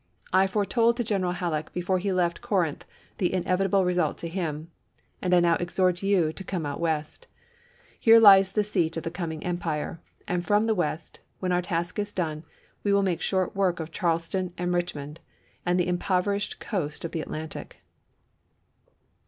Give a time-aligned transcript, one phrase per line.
[0.33, 2.85] I fore told to Gfeneral Halleck before he left Corinth
[3.19, 4.71] the inevitable result to him,
[5.21, 7.27] and I now exhort you to come out West.
[7.99, 11.61] Here lies the seat of the coming ^^^^^^^^^ empire; and from the West, when our
[11.61, 15.19] task is done, March*io, we will make short work of Charleston and "Memoirs Richmond,
[15.67, 17.77] and the impoverished coast of the sherman." Atlantic."